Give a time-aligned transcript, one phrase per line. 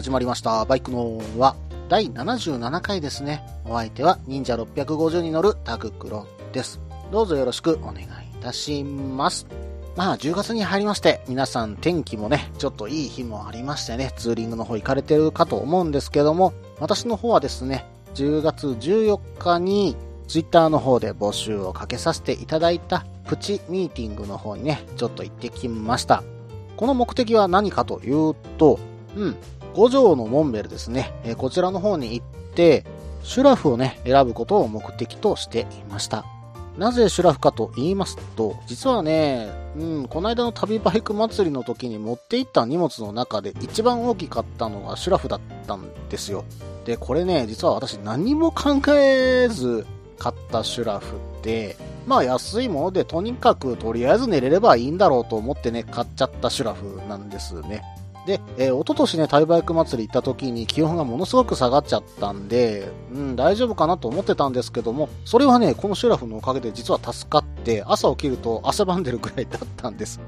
[0.00, 0.64] 始まりました。
[0.64, 1.56] バイクのは
[1.90, 3.44] 第77回ですね。
[3.66, 6.80] お相手は忍者650に乗るタククロです。
[7.12, 8.06] どうぞよろしくお願いい
[8.40, 9.46] たします。
[9.96, 19.96] まあ、10月に入りまして、皆さん天気もね、ちょっといい日もありましてね、ツーリングの方行かれてるかと思うんですけども、私の方はですね、10月14日に、
[20.28, 26.24] ツイッターの方で募集をかけさせていただいたプチミーティングの方にね、ちょっと行ってきました。
[26.78, 28.78] この目的は何かというと、
[29.14, 29.36] うん、
[29.74, 32.84] 五条のモンベルですね、えこちらの方に行って、
[33.22, 36.24] シュラフをね、選ぶことを目的としていました。
[36.78, 46.44] なぜシュラフかと言いますと、実はね、うん、この間の旅バイク祭りの時に持って行った荷物の中で一番大きかったのがシュラフだったんですよ。
[46.84, 49.86] で、これね、実は私何も考えず
[50.18, 57.82] 買ったシュラフって、まあ安いものでとにかくとりあえず寝れればいいんだろうと思ってね、買っちゃったシュラフなんですね。
[58.26, 70.20] で、えー、一昨年ね、タイバイク祭り行った時に気温がものすごく下がっちゃったんで、うん、大丈夫かなと思ってたんですけども、それはね、このシュラフのおかげで実は助かって、朝起きると汗ばんでるぐらいだったんです。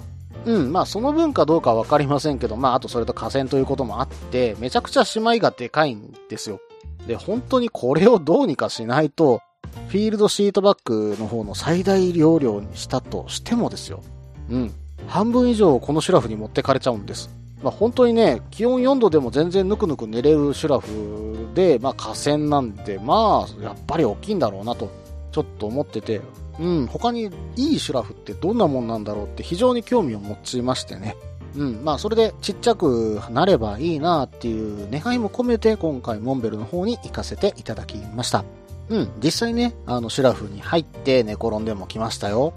[0.44, 6.60] うん、まあその分かどうかわかりませんけど、まああとそれと河川ということもあって、めちゃくちゃ姉妹がでかいんですよ。
[7.06, 9.40] で、本当にこれをどうにかしないと、
[9.88, 14.02] フィールドシートバッグの方の最大容量にしたとしてもですよ。
[14.50, 14.72] うん。
[15.06, 17.30] 半分以上このシュラフに持ってかれちゃうんです。
[17.62, 24.90] まあ、本当にね、気温4度でも全然ぬくぬく寝れるシュラフで、まあ河川なんで、まあ、やっぱり大きいんだろうなと、
[25.30, 26.20] ちょっと思ってて、
[26.58, 31.16] うん、他にいいシュラフってどんなもんなんだろうって非常に興味を持ちましてね。
[31.56, 38.44] うん、まあそれでちっちゃくなればいいなっていう願いも込めて今回モンベルの方に行かせていただきました。
[38.88, 42.52] うん、実際ね、あのシュラフに入って寝転んでも来ましたよ。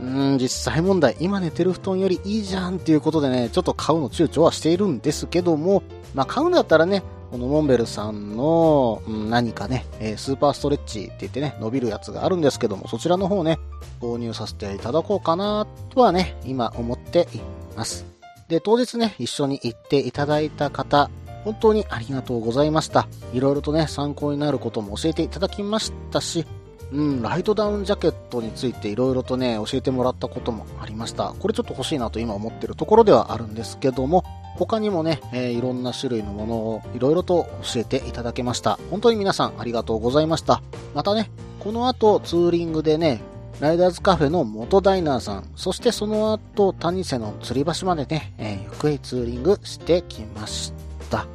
[0.00, 5.82] うん、実際問題、今寝てる布団よりいいじゃんっていうことでね、ちょっと買うの躊躇はしているんですけども、
[6.14, 13.58] まあ買うんだったらね、このモンベルさんの、うん、何かね、えースーパーストレッチって言ってね、伸びるやつがあるんですけども、そちらの方ね、
[14.00, 17.40] 購入させていただこうかなとはね、今思ってい
[17.76, 18.06] ます。
[18.48, 21.10] で、当日ね、一緒に行っていただいた方、
[21.44, 23.06] 本当にありがとうございました。
[23.32, 26.46] いろいろとね、参考になることも教えていただきましたし、
[26.92, 31.34] うん、ライトダウンジャケットについていろいろとね、教えてもらったこともありました。
[31.38, 34.24] これちょっと欲しいなと今思ってるところではあるんですけども、
[34.56, 38.78] 他にもね、えーいろんな種類のものをいろいろと教えていただけました。
[38.90, 40.62] 本当に皆さんありがとうございました。
[40.94, 41.30] またね、
[41.60, 43.20] この後ツーリングでね、
[43.60, 50.72] ライダーズカフェの元ダイナーさん、そしてその後谷瀬の吊り橋までね、えーゆっくりツーリングしてきまし
[51.10, 51.26] た。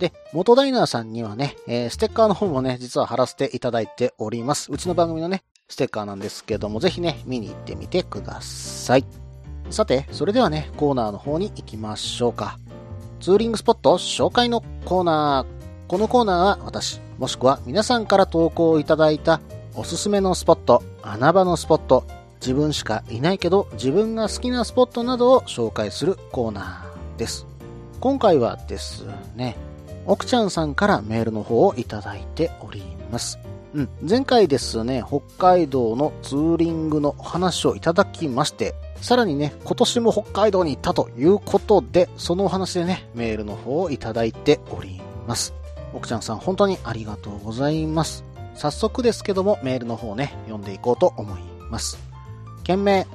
[0.00, 4.72] で、元ダイナーさんにはね、えーステッカーの方もね、実は貼らせていただいております。
[4.72, 9.04] うちの番組のね、ステッカーなんですけども、ぜひね、見に行ってみてください。
[9.68, 12.58] さて、それではね、コーナーの方に行きましょうか。
[13.20, 15.86] ツーリングスポット紹介のコーナー。
[15.86, 19.40] このコーナーは私、もしくは皆さんから投稿いただいた
[19.74, 22.04] おすすめのスポット、穴場のスポット、
[22.40, 27.46] 自分しかいないけど自分が好きなスポットなどを紹介するコーナーです。
[28.00, 29.04] 今回はです
[29.36, 29.56] ね、
[30.06, 33.38] 奥ちゃんさんからメールの方をいただいております。
[33.72, 45.54] うん、前回ですね、北海道のツーリングの話をいただきまして、さらにね、今年も北海道に行ったということで、そのお話でね、メールの方をいただいております。
[45.94, 48.24] 奥ちゃんさん、本当にありがとうございます。
[48.54, 51.98] 早速ですけども、メールの方ね、読んでいこうと思います。
[52.64, 53.06] 件名、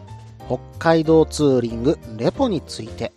[0.48, 3.12] 北海道ツーリングレポについて。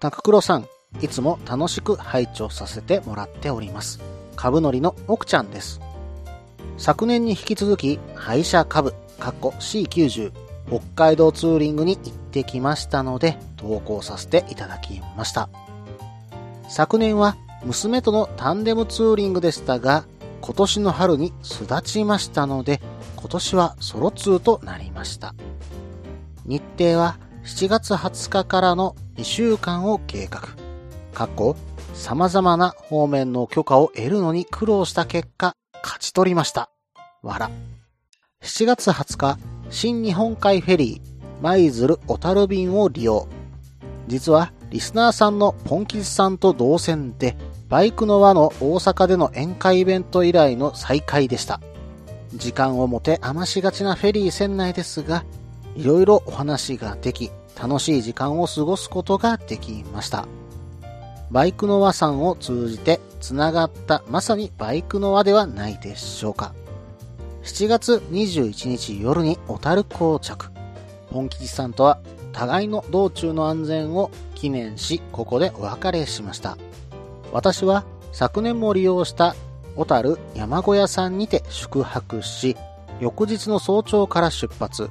[0.00, 0.68] 高黒さん、
[1.02, 4.00] いつも楽しく拝聴させてもらっております。
[4.34, 5.80] 株乗りの奥ちゃんです。
[6.78, 10.32] 昨年に引き続き、廃車株、かっこ C90、
[10.68, 15.48] 北海道ツーリングに行ってきましたので、投稿させていただきました。
[16.68, 20.04] 昨年は娘とのタンデムツーリングでしたが、
[20.40, 22.80] 今年の春に巣立ちましたので、
[23.16, 25.34] 今年はソロツーとなりました。
[26.44, 30.65] 日程は7月20日からの2週間を計画。
[31.16, 31.56] 過去、
[31.94, 36.68] 様々な方面の許可を得るのに苦労した結果、勝ち取りました。
[37.22, 37.50] わら。
[38.42, 39.38] 7月20日、
[39.70, 43.28] 新日本海フェリー、舞鶴小樽便を利用。
[44.08, 47.34] 実はリスナーさんのポンキジさんと同線で、
[47.70, 51.62] バイクの輪の大阪での宴会イベント以来の再会でした。
[52.34, 55.24] 時間を持て余しがちなフェリー船内ですが、
[55.76, 60.28] いろいろお話ができ、楽しい時間を過ごすことができました。
[61.30, 66.54] バイクの輪さんを通じて繋がったまさにバイクの輪ではないでしょうか。
[67.42, 70.50] 7月21日夜に小樽到着。
[71.10, 72.00] 本吉さんとは
[72.32, 76.58] 互いの道中の安全を記念し、ここでお別れしました。
[77.32, 79.34] 私は昨年も利用した
[79.74, 82.56] 小樽山小屋さんにて宿泊し、
[83.00, 84.90] 翌日の早朝から出発。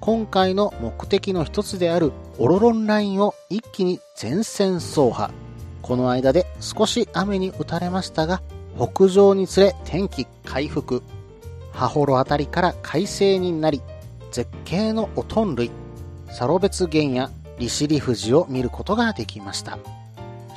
[0.00, 5.30] 今回の目的の一つであるオロロンラインを一気に全線走破。
[5.82, 8.40] この間で少し雨に打たれましたが、
[8.78, 11.02] 北上につれ天気回復。
[11.72, 13.82] 羽幌あたりから快晴になり、
[14.32, 15.70] 絶景のおとん類、
[16.30, 19.78] サロベツ原や利尻富士を見ることができました。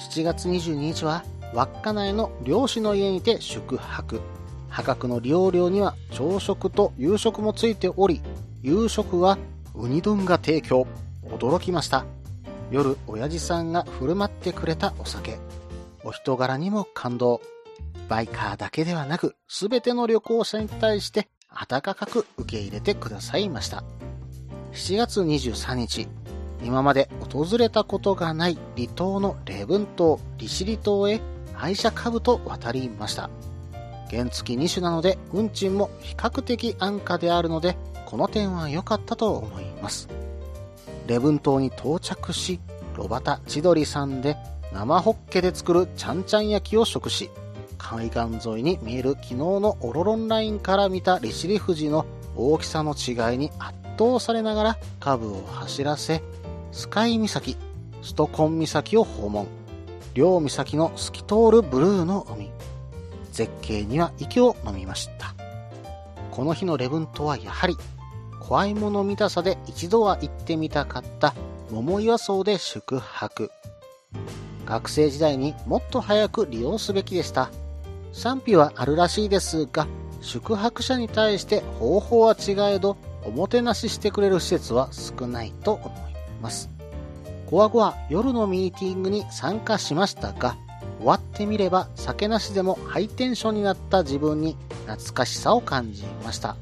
[0.10, 4.22] 7月22日は稚内の漁師の家にて宿泊。
[4.70, 8.22] 破格の利用料には朝食と夕食もついており、
[8.64, 9.38] 夕食は
[9.76, 10.88] ウニ丼が提供。
[11.26, 12.06] 驚きました。
[12.72, 15.38] 夜、親父さんが振る舞ってくれたお酒。
[16.06, 17.42] お人柄にも感動。
[18.08, 23.84] バイカーだけではなく、すべての旅行者に対して温かく受け入れてくださいました。
[24.72, 26.08] 7月23日、
[26.64, 31.20] 今まで訪れたことがない離島の礼文島、利尻島へ
[31.60, 33.30] 愛車株と渡りました。
[34.10, 37.76] 原付2種なので運賃も比較的安価であるので、
[38.14, 40.08] この点は良かったと思います。
[41.08, 42.60] 礼文島に到着し、
[42.96, 44.38] 炉端千鳥さんで
[44.72, 47.32] 生ホッケで作るちゃんちゃん焼きを食し、
[47.80, 52.06] 海岸沿いに見える昨日のオロロンラインから見た利尻富士の
[52.36, 56.22] 大きさの違いに圧倒されながらカブを走らせ、
[56.72, 57.58] スカイ岬、
[58.04, 59.48] ストコン岬を訪問。
[60.14, 62.52] 両岬の透き通るブルーの海。
[63.32, 65.34] 絶景には息を飲みました。
[66.30, 67.76] この日のレブンとはやはり、
[68.48, 71.34] 怖いもの見たさで一度は行ってみたかった
[71.72, 73.50] 桃岩荘で宿泊。
[74.66, 77.50] 学生時代にもっと早く利用すべきでした。
[78.12, 79.88] 賛否はあるらしいですが、
[80.22, 85.92] 宿泊者に対して方法は違えど、おもてなししてくれる施設は少ないと思い
[86.42, 86.70] ます。
[87.50, 90.58] コア後は夜のミーティングに参加しましたが、
[91.00, 96.56] 終わってみれば酒なしでもハイテンションになった自分に懐かしさを感じました。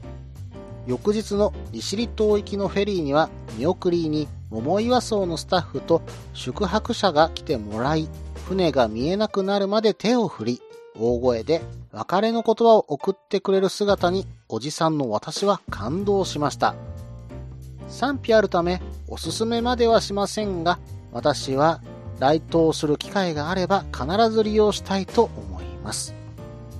[0.87, 6.01] 翌日の利尻島行きのフェリーには見送りに桃岩荘のスタッフと
[6.33, 8.09] 宿泊者が来てもらい、
[8.47, 10.61] 船が見えなくなるまで手を振り、
[10.99, 11.61] 大声で
[11.91, 16.75] 別れの言葉を送ってくれる姿におじさんの私は感動しました。
[17.87, 20.79] 賛否あるためおすすめまではしませんが、
[21.11, 21.81] 私は
[22.19, 26.13] 来島する機会があれば必ず利用したいと思います。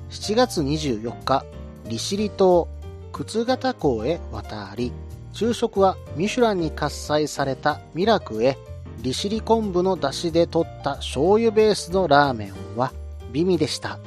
[0.09, 1.45] 7月24日、
[1.87, 2.67] 利尻島
[3.11, 4.91] 靴形港へ渡り、
[5.33, 8.57] 昼食はミシュランに喝采されたミラクへ
[9.01, 12.93] 利尻昆布の出汁で取った醤油ベースのラーメンは
[13.31, 13.99] 美味でした。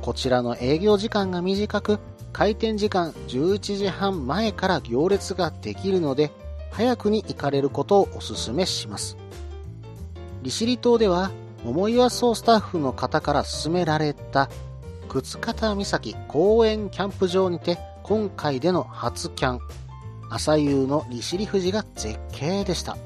[0.00, 2.00] こちらの営業時間が短く、
[2.32, 6.32] 開店時間11時半前から行列ができるので、
[6.72, 9.16] 早くに行かれることをお勧めします。
[10.42, 11.30] 利尻島では、
[11.62, 14.48] 桃岩荘スタッフの方から勧められた、
[15.08, 19.60] 靴形岬公園キャンプ場にて、今回での初キャン、
[20.28, 22.96] 朝夕の利尻富士が絶景でした。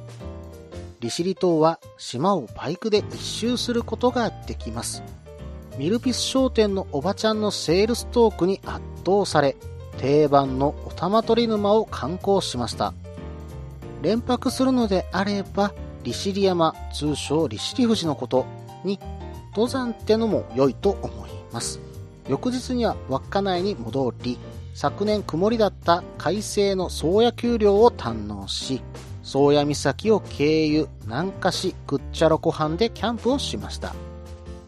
[1.00, 5.02] 利尻島は島をバイクで一周することができます。
[5.76, 9.56] ミルピス商店のおばちゃんのセールストークに圧倒され、
[9.98, 12.94] 定番のお玉取沼を観光しました。
[14.00, 15.74] 連泊するのであれば、
[16.04, 18.46] 利尻山、通称利尻富士のこと
[18.82, 18.98] に、
[19.50, 21.80] 登山ってのも良いと思います。
[22.28, 24.38] 翌日には稚内に戻り、
[24.76, 28.82] 昨年曇りだった快晴の宗谷丘陵を堪能し、
[29.22, 33.94] 宗谷岬を経由、南下し、グッチャロ湖畔でキャンプをしました。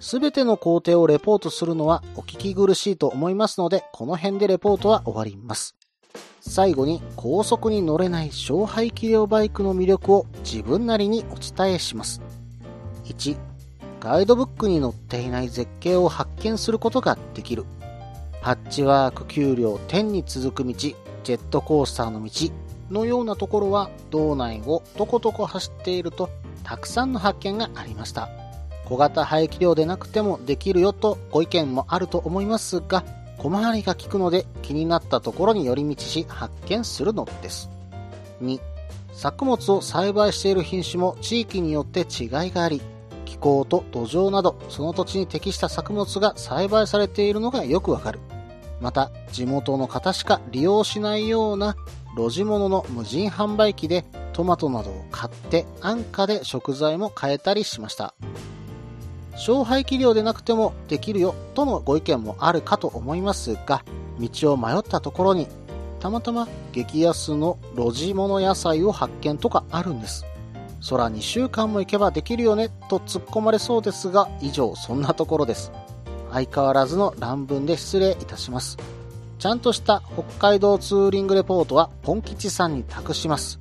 [0.00, 5.77] すべての工程をレポートするのはお聞き苦しいと思いますので、この辺でレポートは終わります。
[6.41, 12.23] 最後に高速に乗れない勝敗器量バイクの魅力を自分なりにお伝えします。
[13.05, 13.37] 1、
[14.00, 17.67] ガイドブックに載っていない絶景を発見することができる。
[18.40, 22.30] パッチワーク丘陵天に続く道、ジェットコースターの道
[22.90, 26.30] のようなところは道内をとことこ走っていると
[26.62, 28.28] たくさんの発見がありました。
[28.87, 33.04] 小型排気量でなくてもできるよとご意見もあると思いますが、
[33.37, 37.68] 小回りが利くので気になったところに寄り道し発見するのです。
[38.42, 38.61] 2、
[39.12, 42.80] 作物を栽培している品種も地域によって違いがあり、
[43.29, 48.21] 気候と土壌などその土地に適した作物が栽培されているのがよくわかる。
[48.81, 51.77] また、地元の方しか利用しないような
[52.17, 58.15] 路地物の無人販売機でトマトなどを買って安価で食材も買えたりしました。
[59.33, 63.85] 勝敗器量でなくてもできるよとのご意見もあるかと思いますが、
[64.19, 65.49] 道を迷ったところに、
[66.01, 70.25] たまたま激安の路地物野菜を発見とかあるんです。
[70.89, 75.73] 空2週間も行けばできるよねと突っ込まれそうですが、以上そんなところです。
[76.31, 78.77] 相変わらずの乱文で失礼いたします。
[79.39, 83.61] ちゃんとした北海道ツーリングレポートはポン吉さんに託します。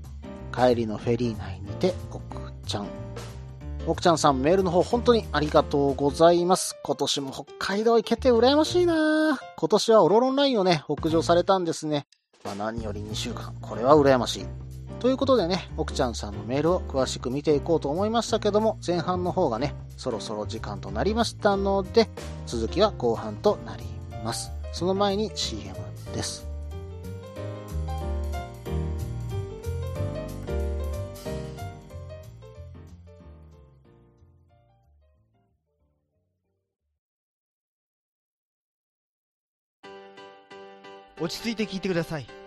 [0.53, 2.87] 帰りのフェリー内にて、奥ちゃん。
[3.85, 6.75] 奥ちゃんさん、メールの方本当にありがとうございます。
[6.83, 12.07] 今年も北海道行けて羨ましいな今年はオロロンラインをね、北上されたんですね。
[12.43, 13.53] まあ何より2週間。
[13.61, 14.66] これは羨ましい。
[14.99, 22.09] ということでね、奥ちゃんさんのメールを詳しく見ていこうと思いましたけども、前半の方がね、そろそろ時間となりましたので、
[22.47, 23.83] 続きは後半となり
[24.23, 24.51] ます。
[24.71, 25.75] その前に CM
[26.13, 26.47] です。
[41.19, 42.46] 落ち着いて聞いてください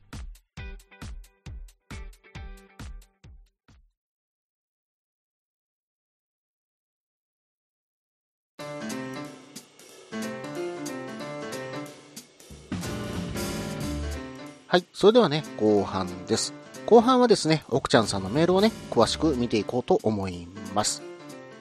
[14.71, 14.85] はい。
[14.93, 16.53] それではね、後半です。
[16.85, 21.01] 後半はですね、奥ちゃんさんのメールをね、詳しく見ていこうと思います。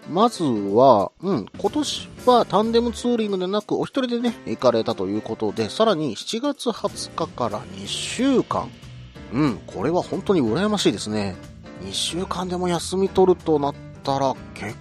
[0.08, 8.70] まずは、うん、今年はタンデムツーリングでなくお一人でね、行かれたということで、さらに7月20日から2週間。
[9.32, 11.34] うん、これは本当に羨ましいですね。
[11.82, 13.74] 2週間でも休み取るとなっ
[14.04, 14.76] たら結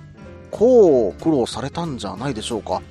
[0.51, 2.83] 構苦労されたんじゃないでしょうか。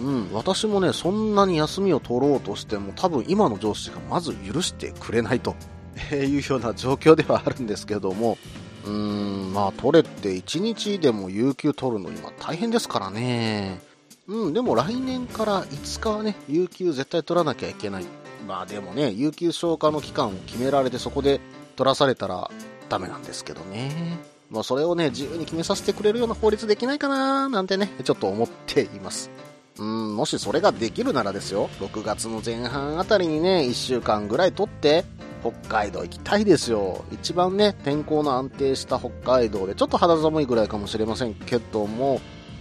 [0.00, 5.56] うん、私もね、そんなに休みを取ろうとしても多分今の上司がまず許してくれないと
[6.14, 8.38] いうような状況ではあるんですけども、
[8.84, 13.80] うーん、まあ、取れって1日でも有給取るの今大変ですからね。
[14.28, 18.04] うん、でも来年から5日はね、有給絶対取らなきゃいけない。
[18.46, 21.40] まあでもね、有給消化の期間を決められてそこで
[21.76, 22.50] 取らされたら
[22.88, 24.18] ダメなんですけどね。
[24.50, 29.30] もうそれをね、自由に決めさせてくれるような法律できないかななんてね、ちょっと思っています。
[29.78, 35.04] うん、もしそれができるならですよ、6月の前半あたりにね、1週間ぐらい取って、
[35.40, 37.04] 北海道行きたいですよ。
[37.12, 42.20] 一番ね、天候の安定した北海道で、ちょっと肌寒いぐらいかもしれませんけども、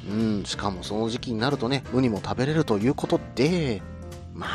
[0.09, 3.81] うん、しかもその時期になるとね、ウニも食べれるということで、
[4.33, 4.47] ま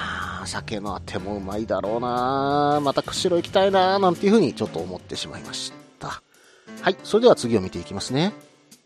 [0.42, 6.22] あ、鮭のあてもうまいだろうなまた釧路行きたいななんていうふうにちょっと思ってしまいました。
[6.80, 8.32] はい、それでは次を見ていきますね。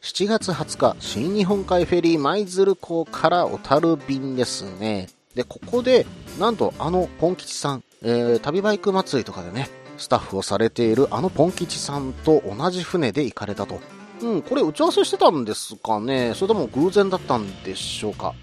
[0.03, 5.09] 7月20日、新日本海フェリー舞鶴港から小樽便ですね。
[5.35, 6.07] で、ここで、
[6.39, 13.81] なんとあのポン吉さん、えー、旅バイク祭りとかでね、スタッフをされているあのポン吉さんと同じ船で行かれたと。
[14.23, 18.35] うん、これ打ち合わせしてたんですかねそれとも偶然だったんでしょうか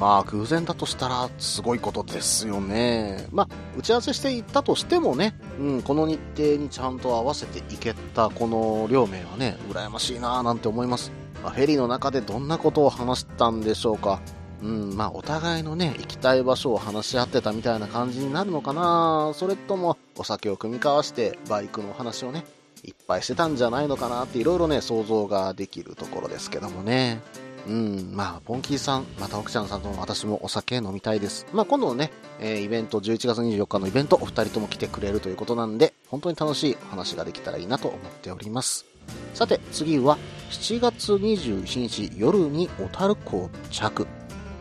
[0.00, 3.28] まあ、偶然だとしたらすごいことですよね。
[3.32, 11.12] まあ、打ち合わせしていったとしてもね、うん、この日程にちゃんと合わせていけたこの両名はね、羨ましいなぁなんて思います。
[11.44, 14.22] まあ、フェリーの中でどんなことを話したんでしょうか。
[14.62, 22.46] うん、まあ、お互いのね、行きたい場所を話し合ってたみたいな感じになるのかなそれとも、お酒を組み交わして、バイクの話をね、
[22.84, 27.20] いっぱいしてたんじゃないのかなっていろいろね、想像ができるところですけどもね。
[27.66, 31.46] うん、まあ、ポンキーさん、また奥ちゃんさんとも私もお酒飲みたいです。
[31.52, 38.86] まあ、今度のね、えー、イベント、11月24日のイベント、お二人とも来てくれるということなんで、本当に楽しい話ができたらいいなと思っております。
[39.34, 40.18] さて、次は、
[40.50, 44.06] 7月27日夜に小樽港着。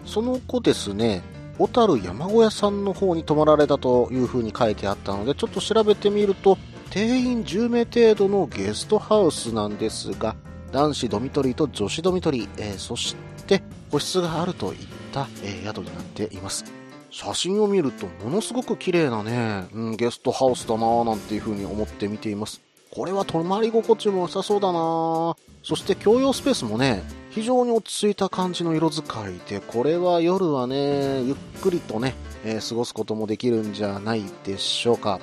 [0.05, 1.21] その後ですね、
[1.57, 6.57] 小樽山小屋さんの方に泊まられたという風に書いてあったので、ちょっと調べてみると、
[6.89, 10.35] 定員10名程度のゲストハウスなんですが、
[10.71, 13.15] 男子ドミトリーと女子ドミトリー、えー、そし
[13.47, 14.79] て個室があるといっ
[15.11, 16.65] た、え、宿になっています。
[17.11, 22.61] 写真を見るとものすごく綺麗なね、うん、ゲストハウスだなぁなんていう風に思って見ています。
[22.91, 35.19] これは泊まり心地も良さそうだなそして共用スペースもね、非常に落ち着いた感じの色使いで、これは夜はね、ゆっくりとね、えー過ごすこともできるんじゃないでしょうか。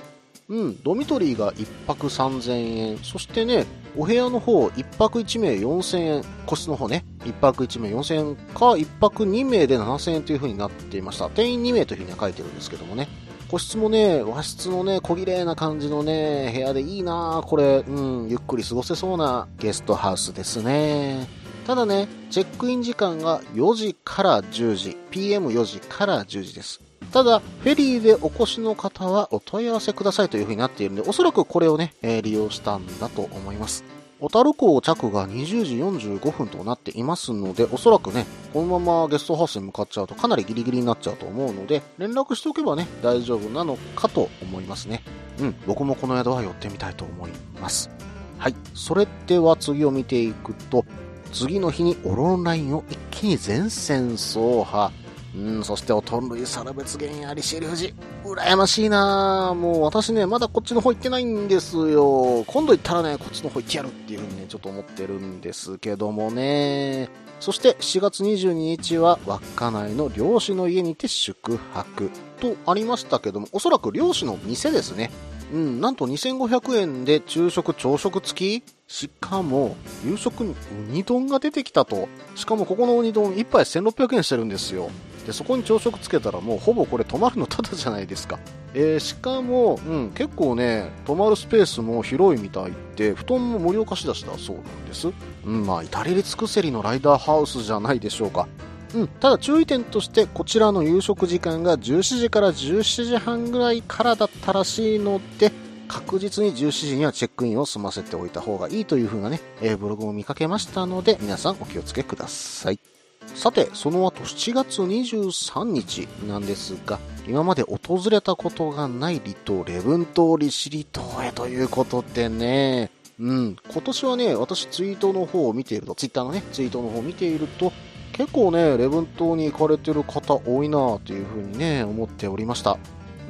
[0.48, 2.98] うん、ドミトリーが1泊3000円。
[2.98, 6.24] そしてね、お部屋の方、1泊1名4000円。
[6.46, 11.28] 個室の方ね、1泊1名4000円か、1泊2名で7000円という風になっていました。
[11.30, 13.08] 定員2名という風には書いてるんですけどもね。
[13.48, 21.28] 個室もね、和室のね、小綺麗な感じのね、部屋でいいなこれ、うん、ゆっくり過ごせそうなゲストハウスですね。
[21.66, 26.85] ただね、チェックイン時間が4時から10時、PM4 時から10時です。
[27.12, 33.84] ただ、フェリーでお越しの方はお問い合わせくださいという風になっているんで、おそらくこれをね、えー利用したんだと思います。
[34.18, 45.02] 小樽港着が20時45分となっていますので、おそらくね、このままゲストハウスに向かっちゃうとかなりギリギリになっちゃうと思うので、連絡しておけばね、大丈夫なのかと思いますね。
[45.38, 47.90] うん、僕もこの宿は寄ってみたいと思います。
[48.38, 48.54] はい。
[48.74, 50.86] それでは次を見ていくと、
[51.32, 54.90] 次の日にオロンラインを一気に全線走破。
[55.36, 57.94] うん、そしておとん類猿別原や利尻富士。
[58.24, 62.42] 羨ましいなぁもう私ね、まだこっちの方行ってないんですよ。
[62.46, 67.10] 今度行ったらね、こっちの方行ってやるっていう風にね、ちょっと思ってるんですけどもね。
[67.38, 75.10] そして7月22日は稚内の漁師の家にて宿泊とありましたけども、おそらく漁師の店ですね。
[75.52, 80.54] うん、なんと2500円で昼食朝食付きしかも、夕食にウ
[80.92, 82.08] ニ丼が出てきたと。
[82.34, 84.90] しかもここのウニ丼1杯1600円してるんですよ。
[85.26, 88.38] で、そこに朝食つけたらもうほぼこれ泊まるのタダじゃないですか。
[88.74, 95.08] えー、しかも、うん、結構ね、泊まるスペースも広いみたいで、布団も盛岡市出しだそうなんです。
[95.44, 98.46] うん、まあ、至れり尽くせりのライダーハウスじゃないでしょうか。
[98.94, 105.52] うん、ただ注意点としてこちらの夕食時間が17時から17時半ぐらいからだったらしいので
[105.88, 112.95] 確実に17時にはチェックインを済ませておいた方がいいという風なね、えーブログを見かけましたので皆さんお気をつけください
[113.34, 127.72] さてその後7月23日なんですが今まで訪れたことがない離島礼文島利尻島へということでねうん、今年はね、私ツイートの方を見ていると、ツイッターのね、ツイートの方を見ていると、
[128.12, 132.78] 結構ね、礼文島に行かれてる方多いなというふうにね、思っておりました。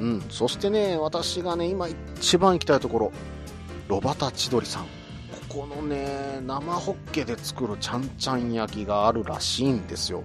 [0.01, 0.21] うん。
[0.29, 3.11] そしてね、私がね、今一番行きたいところ、
[3.87, 4.96] ロバタ千鳥さん。
[5.57, 10.21] このね、生ホッケで作るちゃんちゃん焼きがあるらしいんですよ。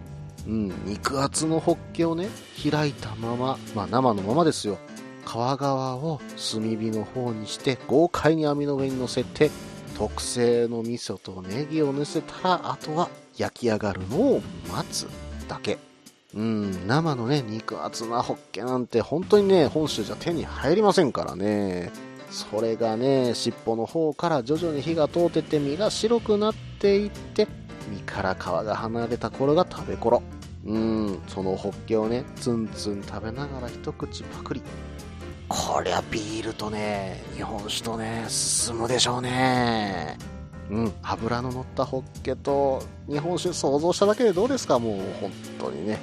[0.47, 0.69] うん。
[0.85, 2.29] 肉厚のホッケをね、
[2.71, 4.77] 開いたまま、まあ生のままですよ。
[5.25, 6.21] 皮側を
[6.53, 9.51] 炭火の方にして豪快に網の上に乗せて
[9.97, 15.09] 特製の味噌とネギを乗せたらあとは焼き上がるのを待つ
[15.47, 15.79] だけ
[16.35, 21.93] うん生のね肉厚なホッケなんて本当にね本州じゃ手に入りませんからね
[22.33, 27.47] それがね尻尾の方から徐々に火が通ってて身が白くなっていって
[27.89, 30.23] 身から皮が離れた頃が食べ頃
[30.65, 34.63] うんそのホッケをねツンツン食べながら一口パクリ
[35.49, 40.17] こりゃビールとね、日本酒とね、進むでしょうね。
[40.71, 44.79] うん、油の乗ったホッケと日本酒想像しただけでどうですか？
[44.79, 45.99] もう本当にね。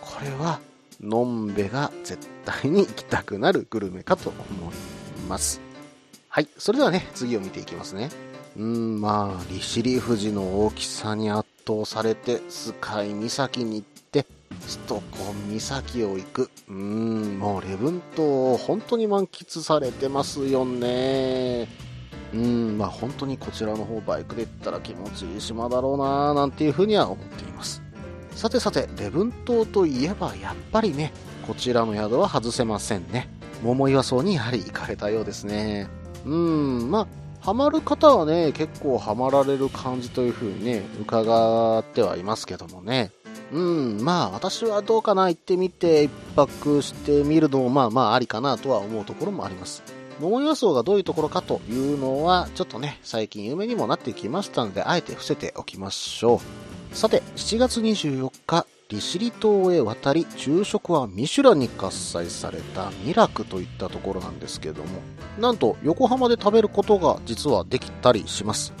[0.00, 0.58] これは、
[1.02, 4.74] のんべが絶対に行きたくなるグルメかと思い
[5.28, 5.60] ます。
[6.34, 8.10] はい、それではね、次を見ていきますね。
[8.56, 14.26] うん、まあ、利尻富士の大きさに圧倒されて、スカイ岬に行って、
[14.66, 16.50] ストコン岬を行く。
[16.68, 21.68] うん、もう礼文島を本当に満喫されてますよね。
[22.32, 27.80] うん、まあ本当にこちらの方バイクで行ったら気持ちいい島だろうななんていうふうには思っています。
[28.32, 31.12] さてさて、礼文島といえばやっぱりね、
[31.46, 33.28] こちらの宿は外せませんね。
[33.62, 36.02] 桃岩荘にやはり行かれたようですね。
[36.24, 37.06] うん、まあ、
[37.40, 43.10] ハマる方はね、結構ハマられる感じというふうにね、伺ってはいますけどもね。
[43.52, 49.82] うん、まあ私はどうかな行ってみて一泊してみるのもまあまあありかなとは思うところもあります。
[50.20, 56.40] 桃岩荘がどういうところかというのはちょっとね、最近有名にもなってきましたので、あえて伏せておきましょ
[56.92, 56.96] う。
[56.96, 65.00] さて、7月24日、利尻島へ渡り、昼食はミシュランに喝采されたミラクといったところなんですけれども、
[65.38, 68.74] なんと横浜で食べることが実はできたりします。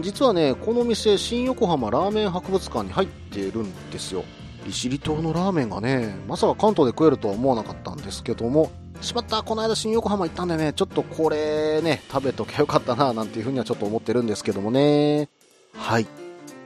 [0.00, 4.24] 実はね、この店、新横浜ラーメン博物館に入っているんですよ。
[4.66, 15.28] 利尻島のラーメンがね、まさか関東で食えるとは思わなかったんですけども、しまった、この間新横浜行ったんでね、ちょっとこれね、食べときゃよかったな、なんていうふうにはちょっと思ってるんですけどもね。
[15.74, 16.06] はい。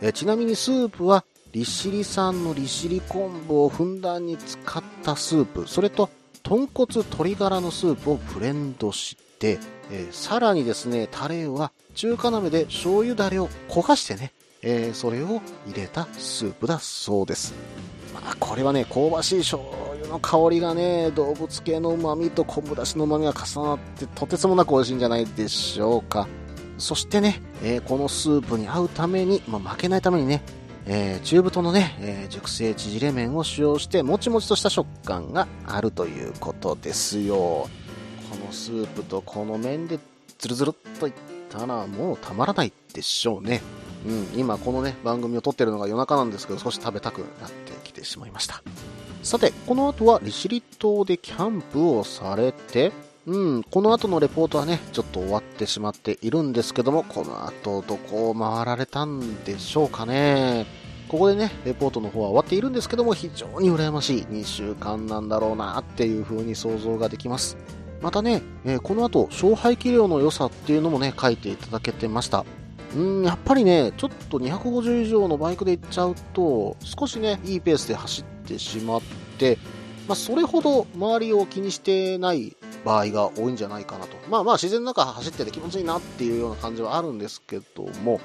[0.02, 6.08] えちなみにスープは、利尻産の利尻昆布をふんだんに使ったスープ、それと、
[6.42, 9.58] 豚骨鶏ガラのスープをブレンドしで、
[9.90, 14.32] えさらにですね、タレは中華鍋で醤油だれを焦がしてね、
[14.62, 17.52] えーそれを入れたスープだそうです。
[18.14, 19.62] まあ、これはね、香ばしい醤
[19.94, 26.28] 油の香りがね、動物系の旨味と昆布だしの旨味が重なって、とてつもなく美味しいんじゃないでしょうか。
[26.78, 30.42] そしてね、えーこのスープに合うために、まあ、負けないためにね、
[30.92, 37.36] えー中太のね、えー熟成縮れ麺を使用して、もちもちとした食感があるということですよ。
[37.36, 37.68] こ
[38.44, 40.00] のスープとこの麺で
[40.38, 41.12] ズルズルっといっ
[41.48, 43.62] たらもうたまらないでしょうね。
[44.04, 48.60] うん、今このね、番組を撮ってるのが夜中なんですけど、少し食べたくなってきてしまいました。
[49.22, 52.90] さて、この後は利尻島でキャンプをされて、
[53.26, 60.79] うん、この後のレポートはね、ちょっと終わってしまっているんですけども、この後どこを回られたんでしょうかね。
[61.10, 67.56] ここでね、レポートの方は終わっているんですけども、非常に羨ましい2週間なんだろうなっていう風に想像ができます。
[68.00, 72.44] またね、えーこの後、勝敗器量の良さっていうのもね、書いていただけてました。
[72.94, 79.02] うん、やっぱりね、ちょっと250以上のバイクで行っちゃうと、少しね、いいペースで走ってしまっ
[79.36, 79.58] て、
[80.06, 84.16] まあ、それほど周りを気にしてない場合が多いんじゃないかなと。
[84.28, 88.20] まあまあ、自然の中走ってて気持ちいいなっていうような感じはあるんですけども、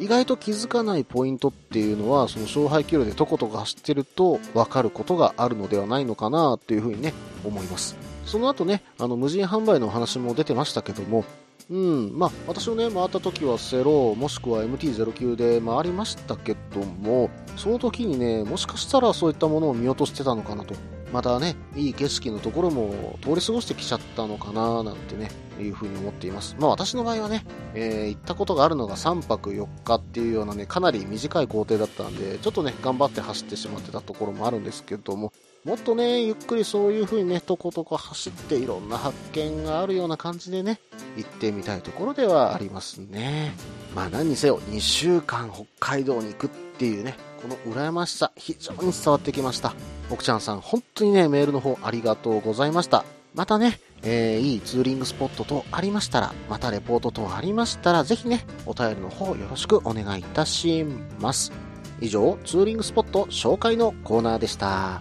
[0.00, 7.12] 意外と気づかないポイントっていうのは、その勝敗距離でとことこ走ってると分かることがあるのではないのかなっていうふうにね、
[7.44, 7.96] 思います。
[8.24, 11.24] その後ね、あの、無人販売のお話も出てましたけども、
[11.70, 20.74] うん、まあ、私のね、回った時はセロ、もしくは MT-09 で回りましたけども、その時にね、もしかしたらそういったものを見落としてたのかなと。
[21.12, 26.56] またね、いい景色のところも通り過ごしてきちゃったのかななんてね、いうふうに思っています。
[26.58, 27.44] まあ私の場合はね、
[27.74, 35.32] えー行ったことがあるのが3泊4日っていうようなね、かなり短い行程だったんで、ちょっとね、頑張って走ってしまってたところもあるんですけども、
[35.64, 40.80] もっとね、ゆっくりそういう風にね、とことこ走っていろんな発見があるような感じでね、
[41.16, 43.52] 行ってみたいところではありますね。
[43.94, 49.74] まあ何にせよ、2週間北海道に行くっていうね、この羨ましさ、非常に伝わってきました。
[50.10, 53.04] 奥ちゃんさん、本当にね、メールの方ありがとうございました。
[53.34, 60.84] またね、えーいいツーリングスポット等ありましたら、またレポート等ありましたら、ぜひね、お便りの方よろしくお願いいたし
[61.20, 61.52] ます。
[62.00, 65.00] 以上、ツーリングスポット紹介のコーナーでした。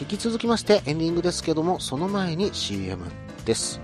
[0.00, 3.04] 引き続きましてエンディングですけども、その前に CM
[3.44, 3.83] です。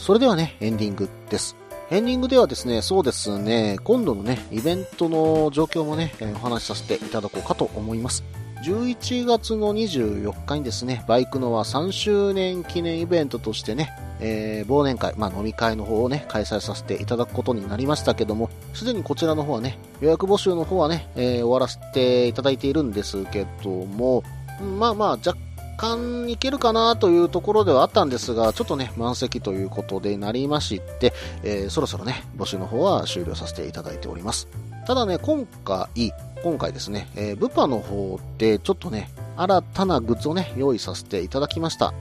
[0.00, 1.54] それではね、エンディングです。
[1.90, 8.24] エンディングではですね、そうですね、今度のね、イベントの状況もね、お話しさせていただこうかと思います。
[8.64, 24.24] 11月の24日にですね、バイクのは3周年記念イベントとしてね、えー忘年会、まあ飲み会の方をね、開催させていただくことになりましたけども、すでにこちらの方はね、予約募集の方はね、えー終わらせていただいているんですけども、
[24.78, 25.36] まあまあ、若
[25.80, 34.46] 干いけるかなというところではあったんですが、ちょっとね、満席ということでなりまして、えーそろそろね、募集の方は終了させていただいております。
[34.86, 35.86] ただね、今回、
[36.42, 41.94] 今回ですね、えー、ブパの方でちょっとね、新たなグッズをね、用意させていただきました。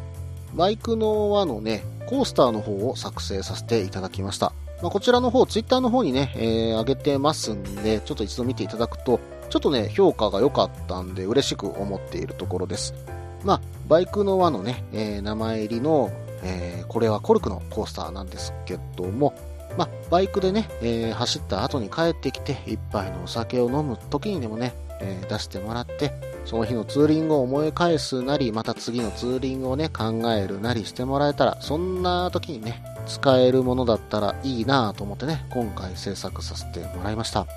[0.56, 4.52] バイクの輪のね、コースターの方を作成させていただきました。
[4.82, 12.94] まあ、こちらの方、ツイッターの方にね、えー上げてますんで、ちょっと一度見ていただくと、ちょっとね、評価が良かったんで、嬉しく思っているところです。
[13.43, 16.12] まあ、バイクの輪のね、えー名前入りの、
[16.43, 19.36] えーこれはコルクのコースターなんですけども、
[19.78, 26.12] まあ、バイクでね、えー走った後に帰ってきて、一杯のお酒を飲む時にでもね、え出してもらって、
[26.45, 37.47] その日のツーリングを思い返すなり、また次のツーリングをね、考えるなりしてもらえたら、そんな時にね、使えるものだったらいいなぁと思ってね、今回制作させてもらいました。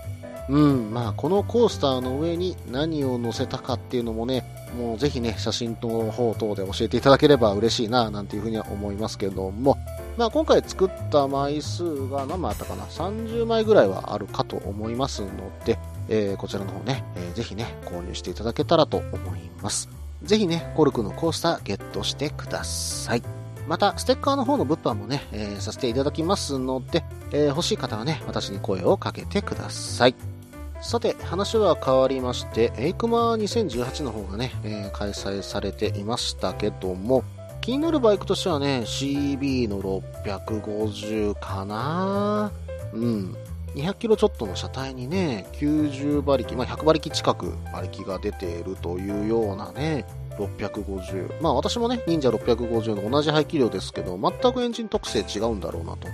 [0.49, 4.45] うん、まあ、このコースターの上に何を乗せたかっていうのもね、
[4.77, 9.79] もうぜひね、写真の方等で教えていただければ嬉しいな、なんていうふうには思いますけども、
[10.17, 15.31] まあ今回作った枚数が何枚あったかな ?30 枚ぐらいはあるかと思いますの
[15.65, 15.79] で、
[16.09, 19.89] えーこちらの方ね、えーぜひね、購入していただけたらと思います。
[20.23, 23.23] ぜひね、コルクのコースターゲットしてください。
[23.69, 30.32] また、ステッカーの方の物販もね、えーさせていただきますので、えー欲しい方はね、私に声をかけてください。
[30.83, 37.23] さて、話は変わりまして、エイクマ2018の方がね、えー開催されていましたけども、
[37.61, 42.51] 気になるバイクとしてはね、CB の650かな？
[42.93, 43.37] うん。
[43.75, 50.05] 200キロちょっとの車体にね、90馬力、まあ、100馬力近く馬力が出ているというようなね、
[50.37, 51.41] 650。
[51.41, 56.09] まあ私もね、忍者650の同じ排気量ですけど、全くエンジン特性違うんだろうなと。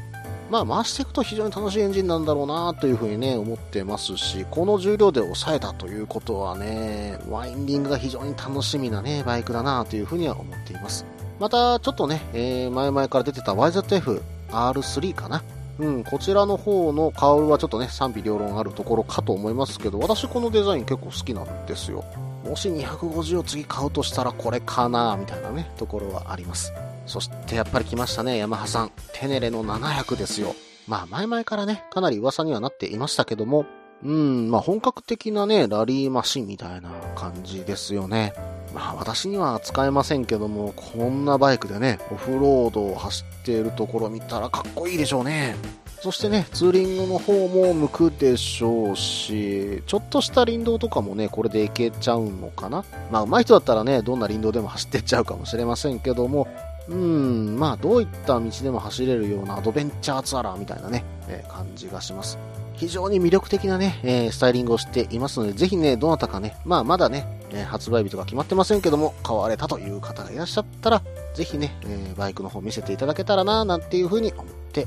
[0.50, 11.04] まあ回していくと非常に楽しいエンジンなんだろうなというふうにね、思ってますし、この重量で抑えたということはね、ワインディングが非常に楽しみなね、バイクだなというふうには思っています。
[11.38, 15.42] また、ちょっとね、えー前々から出てた YZF-R3 かな。
[15.78, 22.04] うん、こちらの方のカウルはちょっとね、賛否両論あるところかと思いますけど、私このデザイン結構好きなんですよ。
[22.44, 26.72] もし250を次買うとしたらこれかなみたいなね、ところはあります。
[27.08, 28.92] そしてやっぱり来ましたね、ヤマハさん。
[29.12, 30.54] テネレの700ですよ。
[30.86, 33.66] まあ前々からね、かなり噂にはなっていましたけども、
[34.04, 38.32] うん、まあ本格的なね、ラリーマシンみたいな感じですよね。
[38.74, 45.56] まあ私には使えませんけども、こんなバイクでね、オフロードを走っているところ見たらかっこいいでしょうね。
[46.00, 56.46] そしてね、ツーリングの方も向くでしょうし、ちょっとした林道とかもね、これで行けちゃうのかなまあ上手い人だったらね、どんな林道でも走ってっちゃうかもしれませんけども、
[56.88, 62.38] うん、まあどういった道でも走れるようなアドベンチャーツアラーみたいなね、えー感じがします。
[62.74, 71.02] 非常に魅力的なね、えースタイリングをしていますので、ぜひね、どなたかね、まあまだね、えー発売日とか決まってませんけども、買われたという方がいらっしゃったら、
[71.34, 74.86] ぜひね、えバイクの方見せていただけたらな、なんていうふうに思ってい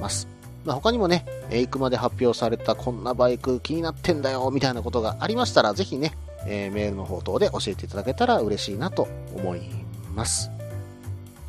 [0.00, 0.28] ます。
[0.64, 6.12] まあ、他にもね、エイクマで発表されたこんなバイク気になってんだよ、みたいなことがありましたら、ぜひね、
[6.46, 9.62] えメールの方等で教えていただけたら嬉しいなと思い
[10.14, 10.50] ます。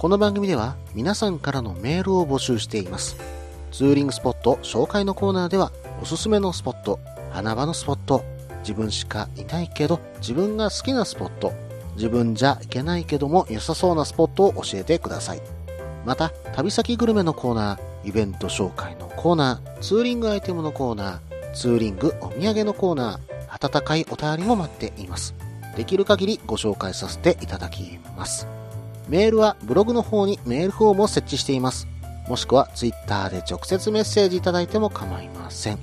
[0.01, 3.17] この番組では皆さんからのメールを募集しています。
[3.71, 8.23] ツーリングスポット紹介のコーナーでは、おすすめのスポット、花場のスポット、
[8.61, 11.53] 自分しかいないけど自分が好きなスポット、
[11.97, 15.41] 自分じゃ行けないけども良さそうなスポットを教えてください。
[16.03, 25.35] また、旅先グルメのコーナー、イベント紹介のコーナー、ツーリングアイテムのコーナー、ツーリングお土産のコーナー、温かいお便りも待っています。
[25.77, 28.47] できる限りご紹介させていただきます。
[29.11, 31.85] メールはブログの方にメールフォームを設置しています。
[32.29, 35.79] もしくはツイッターで直接メッセージいただいても構いません。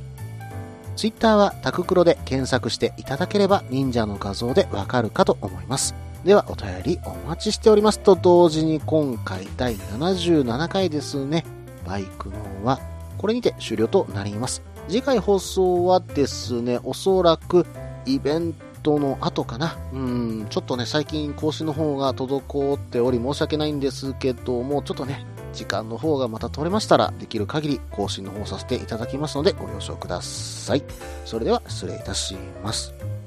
[0.96, 5.94] ツイッターはタククロで検索していただければ忍者の画像でわかるかと思います。
[6.24, 11.44] ではお便りお待ちしておりますと同時に今回第77回ですね。
[11.86, 12.80] バイクのは
[13.18, 14.62] これにて終了となります。
[14.88, 17.66] 次回放送はですね、おそらく
[18.06, 19.76] イベントトの後かな。
[19.92, 30.82] うん、ちょっとね、最近更新の方が滞っており申し訳ないんですけども、ちょっとね、時間の方がまた取れましたら、できる限り更新の方させていただきますので、ご了承ください。
[31.26, 33.17] それでは失礼いたします。